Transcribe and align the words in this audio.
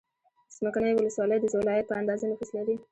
څمکنیو 0.55 0.97
ولسوالۍ 0.99 1.37
د 1.41 1.45
ولایت 1.61 1.85
په 1.87 1.95
اندازه 2.01 2.23
نفوس 2.31 2.49
لري. 2.57 2.75